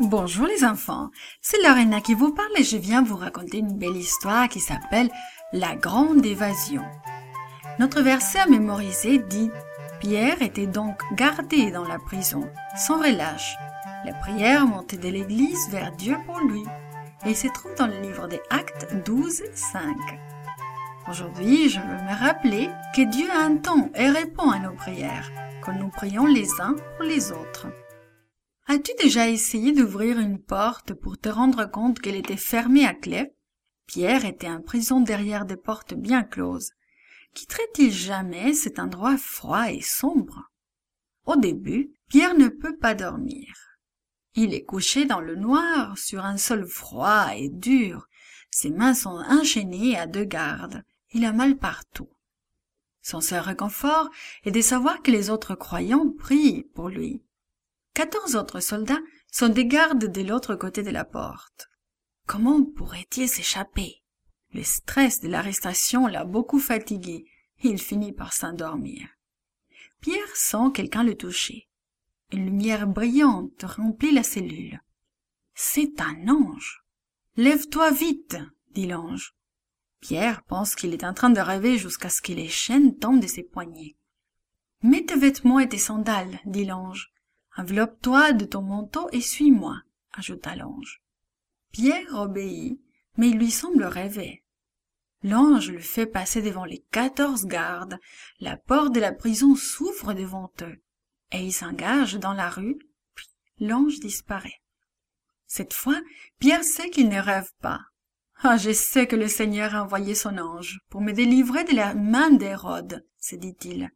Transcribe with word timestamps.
Bonjour 0.00 0.46
les 0.46 0.64
enfants, 0.64 1.10
c'est 1.42 1.62
Lorena 1.62 2.00
qui 2.00 2.14
vous 2.14 2.32
parle 2.32 2.48
et 2.56 2.64
je 2.64 2.78
viens 2.78 3.02
vous 3.02 3.16
raconter 3.16 3.58
une 3.58 3.76
belle 3.76 3.98
histoire 3.98 4.48
qui 4.48 4.58
s'appelle 4.58 5.10
La 5.52 5.76
Grande 5.76 6.24
Évasion. 6.24 6.82
Notre 7.78 8.00
verset 8.00 8.38
à 8.38 8.46
mémoriser 8.46 9.18
dit 9.18 9.50
Pierre 10.00 10.40
était 10.40 10.66
donc 10.66 11.02
gardé 11.12 11.70
dans 11.70 11.86
la 11.86 11.98
prison, 11.98 12.48
sans 12.78 12.96
relâche. 12.96 13.54
La 14.06 14.14
prière 14.14 14.66
montait 14.66 14.96
de 14.96 15.08
l'église 15.08 15.68
vers 15.68 15.92
Dieu 15.92 16.16
pour 16.24 16.40
lui. 16.40 16.64
Et 17.26 17.30
il 17.30 17.36
se 17.36 17.48
trouve 17.48 17.74
dans 17.74 17.86
le 17.86 18.00
livre 18.00 18.26
des 18.26 18.40
Actes 18.48 18.88
12, 19.04 19.42
5. 19.52 19.82
Aujourd'hui, 21.10 21.68
je 21.68 21.78
veux 21.78 22.04
me 22.04 22.18
rappeler 22.18 22.70
que 22.96 23.02
Dieu 23.02 23.28
entend 23.38 23.90
et 23.94 24.08
répond 24.08 24.48
à 24.48 24.60
nos 24.60 24.72
prières, 24.72 25.30
quand 25.62 25.74
nous 25.74 25.90
prions 25.90 26.24
les 26.24 26.48
uns 26.58 26.74
pour 26.96 27.04
les 27.04 27.32
autres. 27.32 27.66
As-tu 28.72 28.92
déjà 29.00 29.28
essayé 29.28 29.72
d'ouvrir 29.72 30.20
une 30.20 30.40
porte 30.40 30.94
pour 30.94 31.18
te 31.18 31.28
rendre 31.28 31.68
compte 31.68 31.98
qu'elle 31.98 32.14
était 32.14 32.36
fermée 32.36 32.86
à 32.86 32.94
clé? 32.94 33.32
Pierre 33.88 34.24
était 34.24 34.48
en 34.48 34.62
prison 34.62 35.00
derrière 35.00 35.44
des 35.44 35.56
portes 35.56 35.94
bien 35.94 36.22
closes. 36.22 36.70
Quitterait-il 37.34 37.90
jamais 37.90 38.54
cet 38.54 38.78
endroit 38.78 39.16
froid 39.18 39.72
et 39.72 39.80
sombre? 39.80 40.52
Au 41.26 41.34
début, 41.34 41.90
Pierre 42.08 42.38
ne 42.38 42.46
peut 42.46 42.76
pas 42.76 42.94
dormir. 42.94 43.52
Il 44.36 44.54
est 44.54 44.62
couché 44.62 45.04
dans 45.04 45.20
le 45.20 45.34
noir, 45.34 45.98
sur 45.98 46.24
un 46.24 46.36
sol 46.36 46.64
froid 46.64 47.34
et 47.34 47.48
dur. 47.48 48.06
Ses 48.52 48.70
mains 48.70 48.94
sont 48.94 49.20
enchaînées 49.28 49.98
à 49.98 50.06
deux 50.06 50.22
gardes. 50.22 50.84
Il 51.10 51.24
a 51.24 51.32
mal 51.32 51.56
partout. 51.56 52.10
Son 53.02 53.20
seul 53.20 53.40
réconfort 53.40 54.10
est 54.44 54.52
de 54.52 54.60
savoir 54.60 55.02
que 55.02 55.10
les 55.10 55.28
autres 55.28 55.56
croyants 55.56 56.08
prient 56.16 56.68
pour 56.72 56.88
lui. 56.88 57.24
Quatorze 58.00 58.34
autres 58.34 58.60
soldats 58.60 59.02
sont 59.30 59.50
des 59.50 59.66
gardes 59.66 60.06
de 60.06 60.22
l'autre 60.22 60.54
côté 60.54 60.82
de 60.82 60.88
la 60.88 61.04
porte. 61.04 61.68
Comment 62.24 62.64
pourrait-il 62.64 63.28
s'échapper? 63.28 64.02
Le 64.54 64.62
stress 64.62 65.20
de 65.20 65.28
l'arrestation 65.28 66.06
l'a 66.06 66.24
beaucoup 66.24 66.60
fatigué. 66.60 67.26
Il 67.62 67.78
finit 67.78 68.14
par 68.14 68.32
s'endormir. 68.32 69.06
Pierre 70.00 70.34
sent 70.34 70.72
quelqu'un 70.72 71.04
le 71.04 71.14
toucher. 71.14 71.68
Une 72.32 72.46
lumière 72.46 72.86
brillante 72.86 73.64
remplit 73.64 74.12
la 74.12 74.22
cellule. 74.22 74.80
C'est 75.54 76.00
un 76.00 76.26
ange. 76.26 76.82
Lève-toi 77.36 77.90
vite, 77.90 78.38
dit 78.70 78.86
l'ange. 78.86 79.34
Pierre 80.00 80.42
pense 80.44 80.74
qu'il 80.74 80.94
est 80.94 81.04
en 81.04 81.12
train 81.12 81.28
de 81.28 81.40
rêver 81.40 81.76
jusqu'à 81.76 82.08
ce 82.08 82.22
que 82.22 82.32
les 82.32 82.48
chaînes 82.48 82.96
tombent 82.96 83.20
de 83.20 83.26
ses 83.26 83.42
poignets. 83.42 83.98
Mets 84.82 85.04
tes 85.04 85.18
vêtements 85.18 85.60
et 85.60 85.68
tes 85.68 85.76
sandales, 85.76 86.40
dit 86.46 86.64
l'ange. 86.64 87.12
Enveloppe-toi 87.60 88.32
de 88.32 88.46
ton 88.46 88.62
manteau 88.62 89.10
et 89.12 89.20
suis-moi, 89.20 89.82
ajouta 90.14 90.56
l'ange. 90.56 91.02
Pierre 91.72 92.14
obéit, 92.14 92.80
mais 93.18 93.28
il 93.28 93.36
lui 93.36 93.50
semble 93.50 93.84
rêver. 93.84 94.42
L'ange 95.22 95.70
le 95.70 95.80
fait 95.80 96.06
passer 96.06 96.40
devant 96.40 96.64
les 96.64 96.82
quatorze 96.90 97.44
gardes. 97.44 97.98
La 98.38 98.56
porte 98.56 98.94
de 98.94 99.00
la 99.00 99.12
prison 99.12 99.56
s'ouvre 99.56 100.14
devant 100.14 100.50
eux, 100.62 100.80
et 101.32 101.44
ils 101.44 101.52
s'engagent 101.52 102.18
dans 102.18 102.32
la 102.32 102.48
rue, 102.48 102.78
puis 103.14 103.28
l'ange 103.58 104.00
disparaît. 104.00 104.62
Cette 105.46 105.74
fois, 105.74 106.00
Pierre 106.38 106.64
sait 106.64 106.88
qu'il 106.88 107.10
ne 107.10 107.20
rêve 107.20 107.52
pas. 107.60 107.82
Ah, 108.42 108.56
je 108.56 108.72
sais 108.72 109.06
que 109.06 109.16
le 109.16 109.28
Seigneur 109.28 109.74
a 109.74 109.82
envoyé 109.82 110.14
son 110.14 110.38
ange 110.38 110.80
pour 110.88 111.02
me 111.02 111.12
délivrer 111.12 111.64
de 111.64 111.76
la 111.76 111.92
main 111.92 112.30
d'Hérode, 112.30 113.06
se 113.18 113.36
dit-il. 113.36 113.90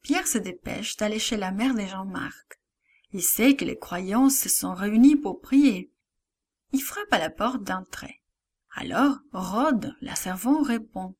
Pierre 0.00 0.26
se 0.26 0.38
dépêche 0.38 0.96
d'aller 0.96 1.18
chez 1.18 1.36
la 1.36 1.50
mère 1.50 1.74
de 1.74 1.84
Jean-Marc. 1.84 2.59
Il 3.12 3.22
sait 3.22 3.56
que 3.56 3.64
les 3.64 3.78
croyants 3.78 4.30
se 4.30 4.48
sont 4.48 4.74
réunis 4.74 5.16
pour 5.16 5.40
prier. 5.40 5.92
Il 6.72 6.80
frappe 6.80 7.12
à 7.12 7.18
la 7.18 7.30
porte 7.30 7.64
d'entrée. 7.64 8.22
Alors, 8.74 9.18
Rhodes, 9.32 9.96
la 10.00 10.14
servante, 10.14 10.66
répond. 10.66 11.16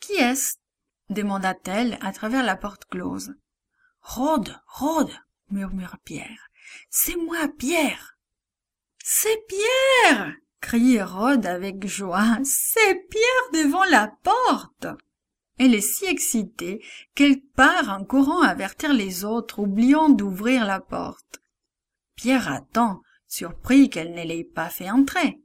Qui 0.00 0.12
est-ce? 0.14 0.56
demanda-t-elle 1.10 1.98
à 2.00 2.12
travers 2.12 2.44
la 2.44 2.56
porte 2.56 2.84
close. 2.86 3.34
Rhodes, 4.00 4.56
Rhodes, 4.66 5.14
murmura 5.50 5.98
Pierre. 6.04 6.48
C'est 6.88 7.16
moi, 7.16 7.48
Pierre. 7.58 8.16
C'est 9.02 9.44
Pierre! 9.48 10.34
crie 10.60 11.02
Rhodes 11.02 11.46
avec 11.46 11.86
joie. 11.86 12.38
C'est 12.42 13.06
Pierre 13.10 13.64
devant 13.64 13.84
la 13.84 14.08
porte. 14.22 14.86
Elle 15.58 15.74
est 15.74 15.80
si 15.80 16.04
excitée 16.06 16.82
qu'elle 17.14 17.40
part 17.40 17.88
en 17.88 18.04
courant 18.04 18.42
avertir 18.42 18.92
les 18.92 19.24
autres, 19.24 19.60
oubliant 19.60 20.08
d'ouvrir 20.08 20.66
la 20.66 20.80
porte. 20.80 21.40
Pierre 22.16 22.50
attend, 22.50 23.02
surpris 23.28 23.88
qu'elle 23.88 24.14
ne 24.14 24.24
l'ait 24.24 24.44
pas 24.44 24.68
fait 24.68 24.90
entrer. 24.90 25.40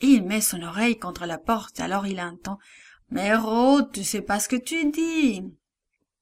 Il 0.00 0.24
met 0.24 0.40
son 0.40 0.62
oreille 0.62 0.98
contre 0.98 1.26
la 1.26 1.38
porte, 1.38 1.80
alors 1.80 2.06
il 2.06 2.20
entend 2.20 2.58
Mais 3.10 3.34
Rhodes, 3.34 3.92
tu 3.92 4.04
sais 4.04 4.20
pas 4.20 4.40
ce 4.40 4.48
que 4.48 4.56
tu 4.56 4.90
dis. 4.90 5.42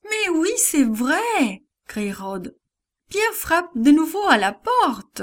Mais 0.04 0.28
oui, 0.34 0.50
c'est 0.56 0.84
vrai, 0.84 1.62
crie 1.86 2.12
Rhodes. 2.12 2.56
Pierre 3.08 3.34
frappe 3.34 3.70
de 3.74 3.90
nouveau 3.90 4.24
à 4.28 4.36
la 4.36 4.52
porte. 4.52 5.22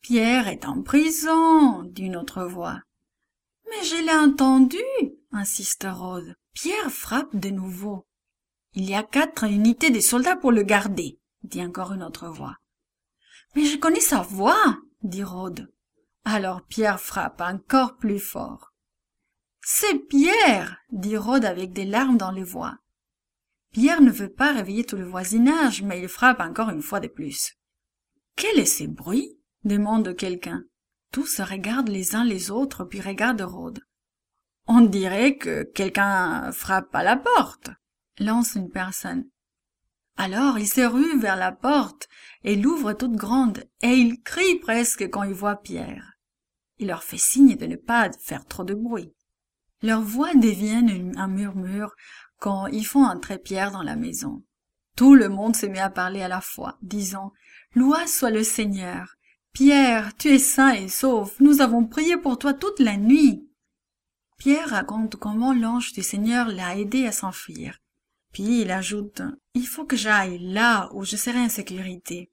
Pierre 0.00 0.48
est 0.48 0.64
en 0.64 0.82
prison, 0.82 1.82
dit 1.82 2.04
une 2.04 2.16
autre 2.16 2.44
voix. 2.44 2.80
Mais 3.68 3.84
je 3.84 3.96
l'ai 3.96 4.16
entendu, 4.16 4.78
insiste 5.32 5.86
Rhodes. 5.88 6.36
Pierre 6.56 6.90
frappe 6.90 7.36
de 7.36 7.50
nouveau. 7.50 8.06
Il 8.72 8.88
y 8.88 8.94
a 8.94 9.02
quatre 9.02 9.44
unités 9.44 9.90
de 9.90 10.00
soldats 10.00 10.36
pour 10.36 10.52
le 10.52 10.62
garder, 10.62 11.20
dit 11.42 11.62
encore 11.62 11.92
une 11.92 12.02
autre 12.02 12.28
voix. 12.28 12.56
Mais 13.54 13.66
je 13.66 13.76
connais 13.76 14.00
sa 14.00 14.22
voix, 14.22 14.78
dit 15.02 15.22
Rhodes. 15.22 15.70
Alors 16.24 16.62
Pierre 16.62 16.98
frappe 16.98 17.42
encore 17.42 17.98
plus 17.98 18.18
fort. 18.18 18.72
C'est 19.60 19.98
Pierre, 20.08 20.78
dit 20.90 21.18
Rhodes 21.18 21.44
avec 21.44 21.74
des 21.74 21.84
larmes 21.84 22.16
dans 22.16 22.30
les 22.30 22.42
voix. 22.42 22.78
Pierre 23.72 24.00
ne 24.00 24.10
veut 24.10 24.32
pas 24.32 24.54
réveiller 24.54 24.86
tout 24.86 24.96
le 24.96 25.04
voisinage, 25.04 25.82
mais 25.82 26.00
il 26.00 26.08
frappe 26.08 26.40
encore 26.40 26.70
une 26.70 26.80
fois 26.80 27.00
de 27.00 27.08
plus. 27.08 27.52
Quel 28.34 28.58
est 28.58 28.64
ce 28.64 28.84
bruit? 28.84 29.38
demande 29.64 30.16
quelqu'un. 30.16 30.64
Tous 31.12 31.26
se 31.26 31.42
regardent 31.42 31.90
les 31.90 32.14
uns 32.14 32.24
les 32.24 32.50
autres, 32.50 32.86
puis 32.86 33.02
regardent 33.02 33.42
Rhodes. 33.42 33.82
On 34.68 34.80
dirait 34.80 35.36
que 35.36 35.62
quelqu'un 35.62 36.50
frappe 36.50 36.94
à 36.94 37.04
la 37.04 37.16
porte, 37.16 37.70
lance 38.18 38.56
une 38.56 38.70
personne. 38.70 39.24
Alors 40.16 40.58
il 40.58 40.66
se 40.66 40.80
rue 40.80 41.18
vers 41.20 41.36
la 41.36 41.52
porte 41.52 42.08
et 42.42 42.56
l'ouvre 42.56 42.92
toute 42.92 43.14
grande, 43.14 43.64
et 43.80 43.92
il 43.92 44.22
crie 44.22 44.58
presque 44.58 45.08
quand 45.10 45.22
il 45.22 45.34
voit 45.34 45.62
Pierre. 45.62 46.14
Il 46.78 46.88
leur 46.88 47.04
fait 47.04 47.18
signe 47.18 47.56
de 47.56 47.66
ne 47.66 47.76
pas 47.76 48.10
faire 48.20 48.44
trop 48.46 48.64
de 48.64 48.74
bruit. 48.74 49.14
Leurs 49.82 50.02
voix 50.02 50.34
deviennent 50.34 51.16
un 51.16 51.28
murmure 51.28 51.94
quand 52.38 52.66
ils 52.66 52.86
font 52.86 53.04
entrer 53.04 53.38
Pierre 53.38 53.70
dans 53.70 53.82
la 53.82 53.96
maison. 53.96 54.42
Tout 54.96 55.14
le 55.14 55.28
monde 55.28 55.54
se 55.54 55.66
met 55.66 55.78
à 55.78 55.90
parler 55.90 56.22
à 56.22 56.28
la 56.28 56.40
fois, 56.40 56.78
disant 56.82 57.32
Loi 57.74 58.06
soit 58.06 58.30
le 58.30 58.42
Seigneur. 58.42 59.14
Pierre, 59.52 60.16
tu 60.16 60.28
es 60.28 60.38
sain 60.38 60.72
et 60.72 60.88
sauf. 60.88 61.38
Nous 61.40 61.60
avons 61.60 61.86
prié 61.86 62.16
pour 62.16 62.38
toi 62.38 62.54
toute 62.54 62.80
la 62.80 62.96
nuit. 62.96 63.45
Pierre 64.38 64.68
raconte 64.68 65.16
comment 65.16 65.54
l'ange 65.54 65.92
du 65.92 66.02
Seigneur 66.02 66.48
l'a 66.48 66.76
aidé 66.76 67.06
à 67.06 67.12
s'enfuir. 67.12 67.78
Puis 68.32 68.62
il 68.62 68.70
ajoute 68.70 69.22
Il 69.54 69.66
faut 69.66 69.84
que 69.84 69.96
j'aille 69.96 70.38
là 70.38 70.90
où 70.92 71.04
je 71.04 71.16
serai 71.16 71.38
en 71.38 71.48
sécurité. 71.48 72.30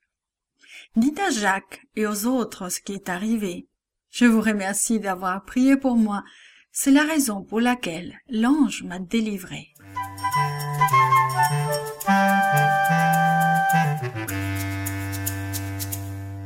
Dites 0.95 1.19
à 1.19 1.29
Jacques 1.29 1.81
et 1.95 2.05
aux 2.05 2.25
autres 2.25 2.69
ce 2.69 2.81
qui 2.81 2.93
est 2.93 3.09
arrivé. 3.09 3.67
Je 4.09 4.25
vous 4.25 4.41
remercie 4.41 4.99
d'avoir 4.99 5.43
prié 5.43 5.77
pour 5.77 5.95
moi. 5.95 6.23
C'est 6.71 6.91
la 6.91 7.03
raison 7.03 7.43
pour 7.43 7.61
laquelle 7.61 8.17
l'ange 8.29 8.83
m'a 8.83 8.99
délivré. 8.99 9.69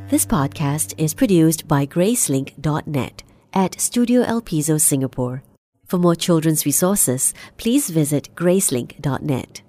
This 0.08 0.24
podcast 0.24 0.94
is 0.96 1.12
produced 1.14 1.68
by 1.68 1.84
Gracelink.net 1.86 3.22
at 3.52 3.78
Studio 3.78 4.22
El 4.22 4.40
Piso, 4.40 4.78
Singapore. 4.78 5.42
For 5.88 5.96
more 5.96 6.14
children's 6.14 6.66
resources, 6.66 7.32
please 7.56 7.88
visit 7.88 8.28
gracelink.net. 8.36 9.62